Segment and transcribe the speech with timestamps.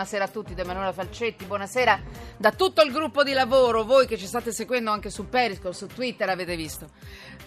[0.00, 2.00] buonasera a tutti da Emanuela Falcetti, buonasera
[2.38, 5.88] da tutto il gruppo di lavoro, voi che ci state seguendo anche su Periscope, su
[5.88, 6.88] Twitter avete visto.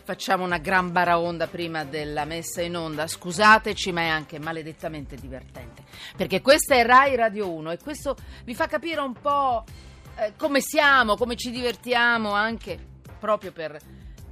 [0.03, 5.81] Facciamo una gran baraonda prima della messa in onda, scusateci ma è anche maledettamente divertente,
[6.15, 9.63] perché questa è Rai Radio 1 e questo vi fa capire un po'
[10.17, 12.77] eh, come siamo, come ci divertiamo anche
[13.19, 13.79] proprio per,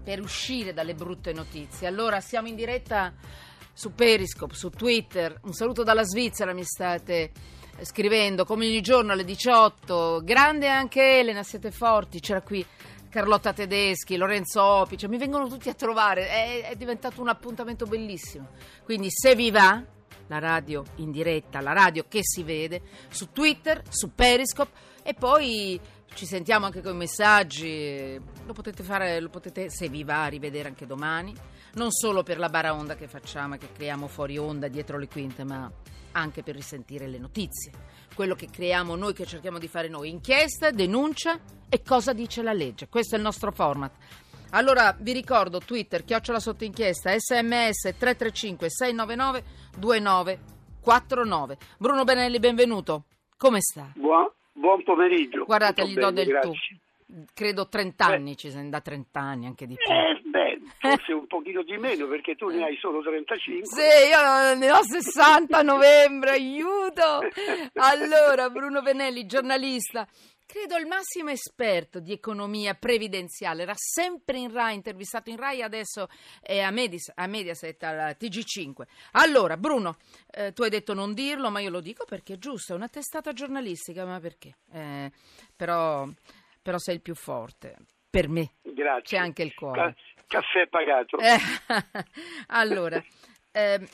[0.04, 1.88] per uscire dalle brutte notizie.
[1.88, 3.16] Allora siamo in diretta
[3.74, 5.40] su Periscope, su Twitter.
[5.42, 7.32] Un saluto dalla Svizzera, mi state
[7.84, 10.22] scrivendo come ogni giorno alle 18.
[10.24, 12.20] Grande anche Elena, siete forti.
[12.20, 12.66] C'era qui
[13.10, 16.28] Carlotta Tedeschi, Lorenzo Opi, cioè, mi vengono tutti a trovare.
[16.30, 18.50] È, è diventato un appuntamento bellissimo.
[18.84, 19.84] Quindi se vi va,
[20.28, 24.72] la radio in diretta, la radio che si vede, su Twitter, su Periscope
[25.04, 25.80] e poi
[26.14, 30.70] ci sentiamo anche con i messaggi, lo potete fare, lo potete, se vi va, rivedere
[30.70, 31.34] anche domani,
[31.74, 35.44] non solo per la baraonda che facciamo e che creiamo fuori onda dietro le quinte,
[35.44, 35.70] ma
[36.14, 37.72] anche per risentire le notizie,
[38.16, 41.40] quello che creiamo noi, che cerchiamo di fare noi, inchiesta, denuncia
[41.70, 42.88] e cosa dice la legge.
[42.90, 43.92] Questo è il nostro format.
[44.52, 49.44] Allora vi ricordo Twitter, chiocciola sotto inchiesta, sms 335 699
[49.78, 51.58] 2949.
[51.78, 53.06] Bruno Benelli, benvenuto.
[53.38, 53.92] Come sta?
[53.96, 55.46] Buon, buon pomeriggio.
[55.46, 56.52] Guardate, Tutto gli do bene, del grazie.
[56.52, 56.58] tu.
[57.34, 59.92] Credo 30 anni, ci sei da 30 anni, anche di più.
[59.92, 63.66] Eh, beh, forse un pochino di meno perché tu ne hai solo 35.
[63.66, 67.20] Sì, io ne ho 60 a novembre, aiuto!
[67.76, 70.08] Allora, Bruno Benelli, giornalista,
[70.52, 76.08] credo il massimo esperto di economia previdenziale, era sempre in Rai, intervistato in Rai, adesso
[76.42, 78.84] è a, Medis- a Mediaset, al TG5.
[79.14, 79.96] Allora, Bruno,
[80.30, 82.90] eh, tu hai detto non dirlo, ma io lo dico perché è giusto, è una
[82.90, 84.56] testata giornalistica, ma perché?
[84.74, 85.10] Eh,
[85.56, 86.06] però,
[86.62, 87.76] però sei il più forte,
[88.10, 88.52] per me.
[88.62, 89.18] Grazie.
[89.18, 89.96] C'è anche il cuore.
[90.28, 91.18] Ca- caffè pagato.
[91.18, 91.38] Eh,
[92.48, 93.04] allora,
[93.52, 93.86] ehm,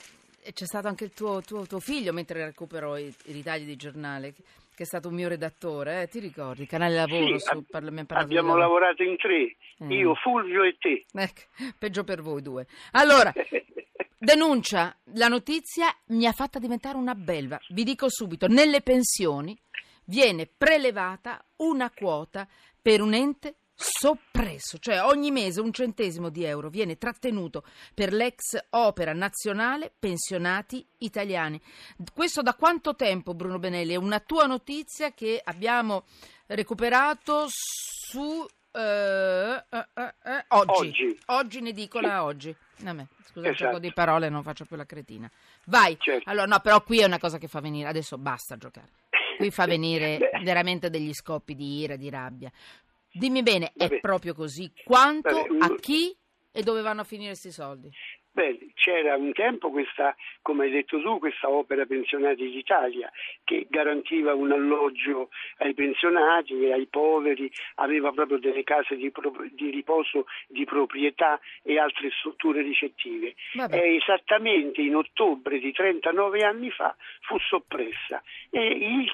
[0.54, 4.34] c'è stato anche il tuo, tuo- tuo figlio mentre recupero i, i ritagli di giornale,
[4.76, 6.66] che è stato un mio redattore, eh, ti ricordi?
[6.68, 8.60] Canale Lavoro Sì, su ab- parla- Abbiamo lavoro.
[8.80, 9.86] lavorato in tre, Eh.
[9.95, 11.06] io, Fulvio e te.
[11.12, 11.42] Ecco,
[11.78, 12.67] peggio per voi due.
[12.92, 13.34] Allora,
[14.17, 17.60] denuncia, la notizia mi ha fatta diventare una belva.
[17.70, 19.58] Vi dico subito, nelle pensioni
[20.08, 22.48] viene prelevata una quota
[22.82, 27.64] per un ente soppresso, cioè ogni mese un centesimo di euro viene trattenuto
[27.94, 31.62] per l'ex opera nazionale pensionati italiani.
[32.12, 33.94] Questo da quanto tempo, Bruno Benelli?
[33.94, 36.06] È una tua notizia che abbiamo
[36.48, 40.88] recuperato su eh, eh, eh, eh, oggi.
[40.88, 41.20] Oggi.
[41.28, 42.56] Oggi in edicola oggi.
[42.80, 43.64] Vabbè, scusa, Esatto.
[43.66, 45.30] gioco di parole, non faccio più la cretina.
[45.66, 45.98] Vai.
[46.00, 46.30] Certo.
[46.30, 47.90] Allora, no, però qui è una cosa che fa venire.
[47.90, 48.90] Adesso basta giocare.
[49.37, 50.43] Qui fa venire Beh.
[50.43, 52.52] veramente degli scoppi di ira, di rabbia.
[53.11, 53.99] Dimmi bene, è Vabbè.
[53.99, 54.71] proprio così?
[54.83, 56.15] Quanto, Vabbè, a chi
[56.52, 57.89] e dove vanno a finire questi soldi?
[58.37, 63.11] Beh, c'era un tempo questa, come hai detto tu, questa opera Pensionati d'Italia
[63.43, 69.33] che garantiva un alloggio ai pensionati e ai poveri, aveva proprio delle case di, pro-
[69.49, 73.33] di riposo di proprietà e altre strutture ricettive.
[73.53, 73.75] Vabbè.
[73.75, 78.21] E esattamente in ottobre di 39 anni fa fu soppressa
[78.52, 79.11] e, il-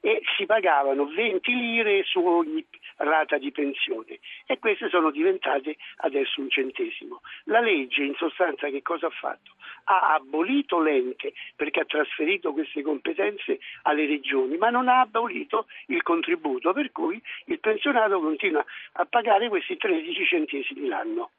[0.00, 2.64] e si pagavano 20 lire su ogni
[2.96, 7.20] rata di pensione e queste sono diventate adesso un centesimo.
[7.44, 9.52] La legge in sostanza che cosa ha fatto?
[9.84, 16.02] Ha abolito l'ente perché ha trasferito queste competenze alle regioni, ma non ha abolito il
[16.02, 21.30] contributo, per cui il pensionato continua a pagare questi 13 centesimi l'anno.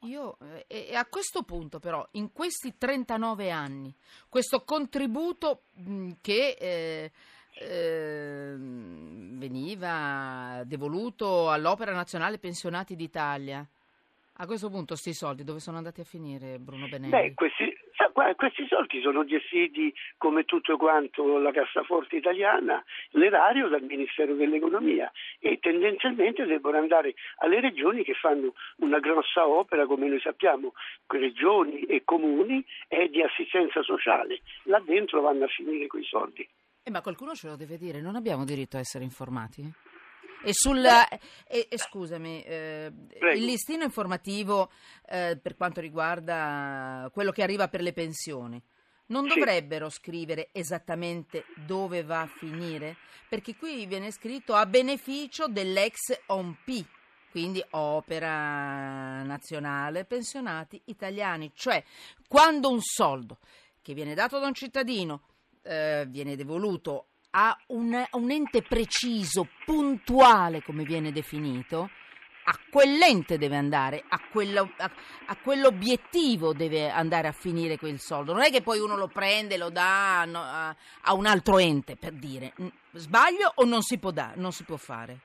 [0.00, 0.36] Io,
[0.68, 3.92] eh, a questo punto però, in questi 39 anni,
[4.28, 5.62] questo contributo
[6.20, 7.10] che eh,
[7.54, 13.66] ehm, veniva devoluto all'Opera Nazionale Pensionati d'Italia,
[14.38, 17.10] a questo punto sti soldi dove sono andati a finire, Bruno Benelli?
[17.10, 17.74] Beh, questi,
[18.36, 25.58] questi soldi sono gestiti come tutto quanto la cassaforte italiana, l'erario dal Ministero dell'Economia e
[25.58, 30.72] tendenzialmente debbono andare alle regioni che fanno una grossa opera, come noi sappiamo,
[31.06, 34.40] regioni e comuni, è di assistenza sociale.
[34.64, 36.46] Là dentro vanno a finire quei soldi.
[36.82, 39.85] Eh, ma qualcuno ce lo deve dire, non abbiamo diritto a essere informati?
[40.46, 42.92] E sul e- e scusami, eh,
[43.34, 44.70] il listino informativo
[45.08, 48.62] eh, per quanto riguarda quello che arriva per le pensioni,
[49.06, 49.34] non Sì.
[49.38, 52.96] dovrebbero scrivere esattamente dove va a finire?
[53.28, 56.84] Perché qui viene scritto a beneficio dell'ex OMP,
[57.30, 61.82] quindi Opera Nazionale Pensionati Italiani, cioè
[62.28, 63.38] quando un soldo
[63.82, 65.22] che viene dato da un cittadino
[65.62, 67.06] eh, viene devoluto
[67.38, 71.90] a un, un ente preciso, puntuale come viene definito,
[72.48, 74.90] a quell'ente deve andare, a, quello, a,
[75.26, 78.32] a, quell'obiettivo deve andare a finire quel soldo.
[78.32, 81.96] Non è che poi uno lo prende, lo dà no, a, a, un altro ente,
[81.96, 82.54] per dire.
[82.92, 85.20] Sbaglio o non si può, da, non si può fare?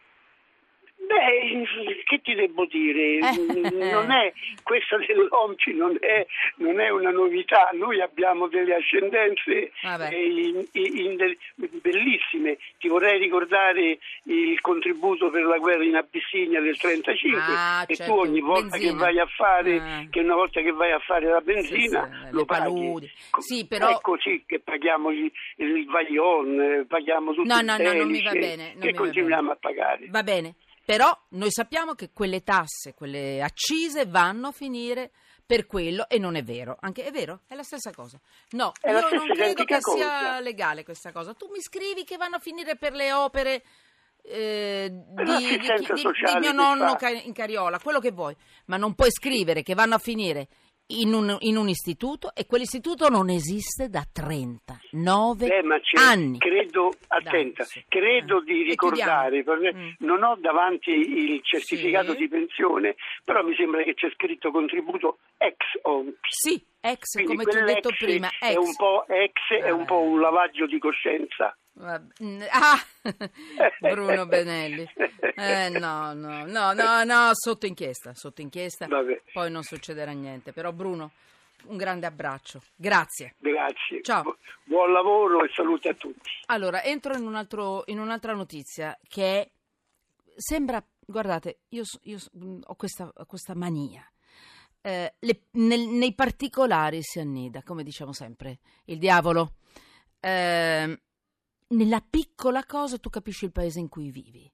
[1.12, 3.20] Beh, che ti devo dire?
[3.92, 4.32] Non è,
[4.64, 6.26] questa dell'OMCI non è,
[6.58, 9.72] non è una novità, noi abbiamo delle ascendenze
[10.12, 11.38] in, in, in,
[11.82, 12.58] bellissime.
[12.78, 18.14] Ti vorrei ricordare il contributo per la guerra in Abissinia del 35 ah, e certo.
[18.14, 18.92] tu ogni volta benzina.
[18.92, 20.06] che vai a fare, ah.
[20.10, 23.12] che una volta che vai a fare la benzina sì, sì, lo paghi.
[23.40, 23.90] Sì, però...
[23.90, 28.22] È così che paghiamo il, il vaglion, paghiamo tutto no, il no, no, non mi
[28.22, 28.76] va bene.
[28.80, 30.08] e continuiamo a pagare.
[30.10, 30.56] Va bene.
[30.92, 35.12] Però noi sappiamo che quelle tasse, quelle accise vanno a finire
[35.46, 36.76] per quello e non è vero.
[36.82, 37.44] Anche è vero?
[37.48, 38.20] È la stessa cosa.
[38.50, 39.96] No, è io non credo che cosa.
[39.96, 41.34] sia legale questa cosa.
[41.34, 43.64] Tu mi scrivi che vanno a finire per le opere
[44.22, 48.36] eh, di, di, di, di, mio nonno in Cariola, quello che vuoi,
[48.66, 50.50] ma non puoi scrivere che vanno a finire
[51.00, 55.64] in un, in un, istituto e quell'istituto non esiste da 39 eh,
[55.98, 56.38] anni.
[56.38, 58.44] Credo, attenta, Dai, credo eh.
[58.44, 59.90] di ricordare, mm.
[60.00, 62.18] non ho davanti il certificato sì.
[62.18, 66.28] di pensione, però mi sembra che c'è scritto contributo ex ONPS.
[66.28, 68.28] Sì, ex, Quindi come ti ho detto prima.
[68.28, 68.54] Ex.
[68.54, 71.56] È un po' ex, è un po' un lavaggio di coscienza.
[72.52, 72.80] Ah,
[73.80, 74.88] Bruno Benelli.
[75.36, 78.88] Eh, no, no, no, no, no, sotto inchiesta, sotto inchiesta.
[78.88, 79.22] Vabbè.
[79.34, 80.52] Poi non succederà niente.
[80.52, 81.12] Però Bruno,
[81.66, 82.62] un grande abbraccio.
[82.76, 83.36] Grazie.
[83.40, 84.02] Grazie.
[84.02, 84.38] Ciao.
[84.64, 86.30] buon lavoro e salute a tutti.
[86.48, 89.52] Allora, entro in, un altro, in un'altra notizia che
[90.36, 92.18] sembra, guardate, io, io
[92.64, 94.06] ho questa, questa mania.
[94.84, 99.54] Eh, le, nel, nei particolari si annida, come diciamo sempre, il diavolo.
[100.20, 101.00] Eh,
[101.72, 104.52] nella piccola cosa tu capisci il paese in cui vivi.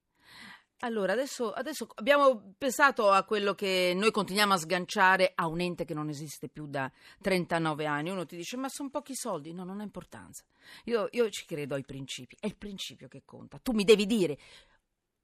[0.82, 5.84] Allora, adesso, adesso, abbiamo pensato a quello che noi continuiamo a sganciare a un ente
[5.84, 8.10] che non esiste più da 39 anni.
[8.10, 9.52] Uno ti dice, ma sono pochi soldi.
[9.52, 10.44] No, non ha importanza.
[10.84, 12.36] Io, io ci credo ai principi.
[12.38, 13.58] È il principio che conta.
[13.58, 14.38] Tu mi devi dire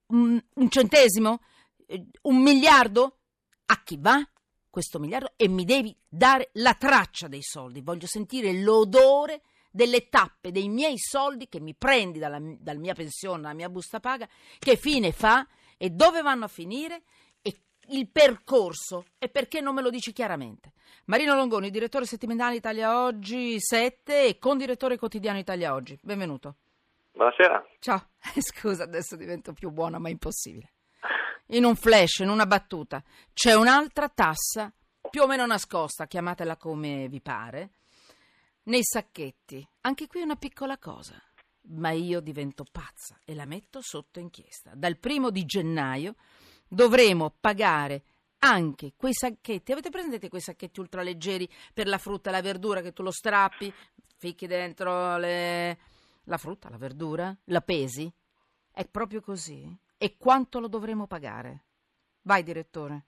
[0.06, 1.40] un, un centesimo,
[1.86, 3.18] eh, un miliardo,
[3.66, 4.28] a chi va
[4.68, 7.80] questo miliardo e mi devi dare la traccia dei soldi.
[7.80, 9.42] Voglio sentire l'odore
[9.74, 13.98] delle tappe dei miei soldi che mi prendi dalla, dalla mia pensione, dalla mia busta
[13.98, 14.28] paga,
[14.60, 15.44] che fine fa
[15.76, 17.02] e dove vanno a finire
[17.42, 17.56] e
[17.88, 20.74] il percorso e perché non me lo dici chiaramente.
[21.06, 25.98] Marino Longoni, direttore settimanale Italia Oggi 7 e condirettore quotidiano Italia Oggi.
[26.00, 26.54] Benvenuto.
[27.10, 27.66] Buonasera.
[27.80, 30.70] Ciao, scusa, adesso divento più buona, ma impossibile.
[31.48, 34.72] In un flash, in una battuta, c'è un'altra tassa
[35.10, 37.70] più o meno nascosta, chiamatela come vi pare,
[38.64, 39.66] nei sacchetti.
[39.82, 41.20] Anche qui una piccola cosa.
[41.68, 44.72] Ma io divento pazza e la metto sotto inchiesta.
[44.74, 46.14] Dal primo di gennaio
[46.68, 48.02] dovremo pagare
[48.40, 49.72] anche quei sacchetti.
[49.72, 53.72] Avete presente quei sacchetti ultraleggeri per la frutta e la verdura che tu lo strappi,
[54.18, 55.78] ficchi dentro le...
[56.24, 58.12] la frutta, la verdura, la pesi?
[58.70, 59.74] È proprio così?
[59.96, 61.64] E quanto lo dovremo pagare?
[62.22, 63.06] Vai, direttore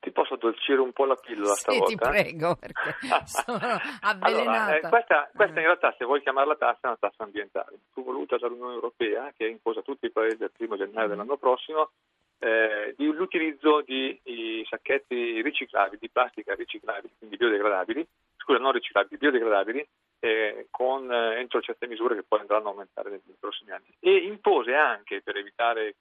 [0.00, 1.86] ti posso addolcire un po' la pillola sì, stavolta?
[1.86, 3.58] ti prego, perché sono
[4.00, 4.64] avvelenata.
[4.64, 7.78] Allora, eh, questa, questa, in realtà, se vuoi chiamarla tassa, è una tassa ambientale.
[7.92, 11.10] Fu voluta dall'Unione Europea, che imposa a tutti i paesi del primo gennaio mm.
[11.10, 11.90] dell'anno prossimo,
[12.38, 18.06] eh, di, l'utilizzo di sacchetti riciclabili, di plastica riciclabili, quindi biodegradabili,
[18.38, 19.86] scusa, non riciclabili, biodegradabili,
[20.20, 23.94] eh, con eh, entro certe misure che poi andranno a aumentare nei, nei prossimi anni.
[24.00, 25.96] E impose anche, per evitare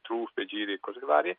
[0.00, 1.38] truffe, giri e cose varie,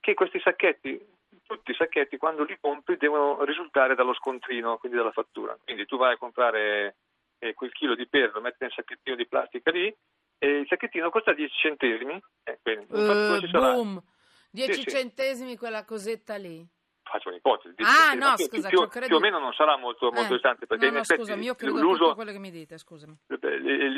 [0.00, 1.14] che questi sacchetti
[1.46, 5.56] tutti i sacchetti quando li compri devono risultare dallo scontrino, quindi dalla fattura.
[5.62, 6.96] Quindi tu vai a comprare
[7.38, 9.94] eh, quel chilo di peso, lo metti nel sacchettino di plastica lì
[10.38, 12.20] e il sacchettino costa 10 centesimi.
[12.44, 14.02] Eh, quindi, uh, boom!
[14.50, 16.66] 10 sì, centesimi quella cosetta lì.
[17.02, 17.76] Faccio un'ipotesi.
[17.78, 20.66] Ah, no, più, scusa, più, più, o meno non sarà molto, molto eh, distante.
[20.66, 23.16] Perché no, no, in effetti scusami, io credo l'uso, quello che mi dite, scusami.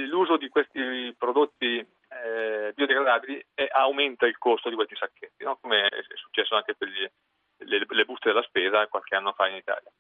[0.08, 5.56] L'uso di questi prodotti eh, biodegradabili aumenta il costo di questi sacchetti, no?
[5.58, 7.08] come è successo anche per gli,
[7.68, 9.90] le, le buste della spesa qualche anno fa in Italia.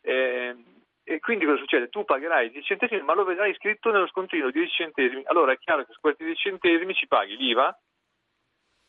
[0.00, 0.56] E,
[1.02, 1.88] e quindi cosa succede?
[1.88, 5.22] Tu pagherai 10 centesimi, ma lo vedrai scritto nello scontrino 10 centesimi.
[5.26, 7.78] Allora è chiaro che su questi 10 centesimi ci paghi l'IVA,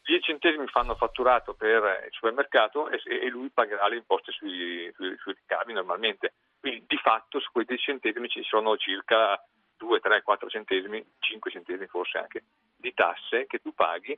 [0.04, 5.18] 10 centesimi fanno fatturato per il supermercato e, e lui pagherà le imposte sui, sui,
[5.18, 6.36] sui, ricavi normalmente.
[6.60, 9.38] Quindi di fatto su quei 10 centesimi ci sono circa
[9.78, 12.44] 2, 3, 4 centesimi, 5 centesimi forse anche,
[12.78, 14.18] di tasse che tu paghi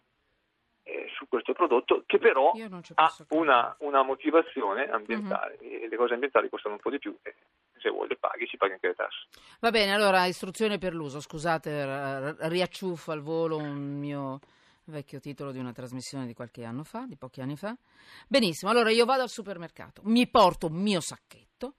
[0.88, 2.54] eh, su questo prodotto che però
[2.94, 5.58] ha una, una, motivazione ambientale.
[5.58, 7.36] E le cose ambientali costano un po' di più e
[7.78, 9.28] se vuoi le paghi ci paghi anche le tasse.
[9.60, 14.40] Va bene, allora istruzione per l'uso, scusate, riacciuffo al volo un mio
[14.86, 17.76] vecchio titolo di una trasmissione di qualche anno fa, di pochi anni fa.
[18.26, 21.76] Benissimo, allora io vado al supermercato, mi porto un mio sacchetto,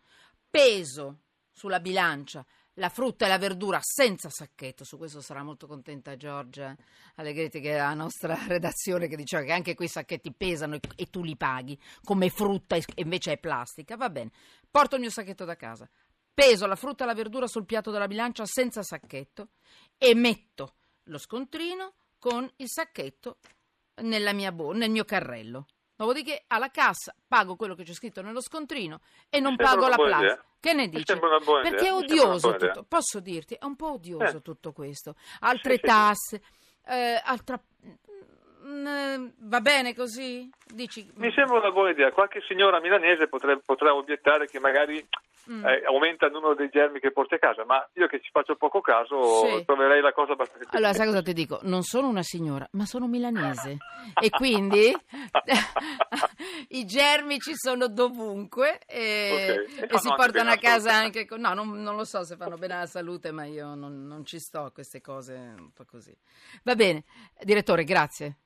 [0.51, 2.45] peso sulla bilancia
[2.79, 6.77] la frutta e la verdura senza sacchetto, su questo sarà molto contenta Giorgia
[7.17, 11.07] Allegretti che è la nostra redazione che diceva che anche quei sacchetti pesano e, e
[11.11, 14.31] tu li paghi come frutta e invece è plastica, va bene,
[14.71, 15.89] porto il mio sacchetto da casa,
[16.33, 19.51] peso la frutta e la verdura sul piatto della bilancia senza sacchetto
[19.99, 23.39] e metto lo scontrino con il sacchetto
[24.53, 25.67] bo- nel mio carrello.
[25.99, 30.45] Dopodiché alla cassa pago quello che c'è scritto nello scontrino e non pago la plastica.
[30.61, 31.19] Che ne dici?
[31.63, 32.85] Perché è odioso tutto.
[32.87, 34.43] Posso dirti, è un po' odioso eh.
[34.43, 35.17] tutto questo.
[35.41, 36.91] Altre sì, tasse, sì.
[36.93, 37.61] Eh, altra
[38.65, 40.49] mm, va bene così?
[40.73, 41.11] Dici...
[41.17, 42.13] Mi sembra una buona idea.
[42.13, 45.05] Qualche signora milanese potrebbe, potrà obiettare che magari
[45.51, 45.65] mm.
[45.65, 48.57] eh, aumenta il numero dei germi che porti a casa, ma io che ci faccio
[48.57, 49.65] poco caso sì.
[49.65, 51.59] troverei la cosa abbastanza Allora, sai cosa ti dico?
[51.63, 53.77] Non sono una signora, ma sono milanese
[54.21, 54.95] e quindi
[56.69, 59.85] i germi ci sono dovunque e, okay.
[59.85, 61.41] e, e si portano a casa anche con...
[61.41, 64.39] No, non, non, lo so se fanno bene alla salute, ma io non, non ci
[64.39, 66.15] sto a queste cose un po' così.
[66.63, 67.05] Va bene,
[67.43, 68.37] direttore, grazie.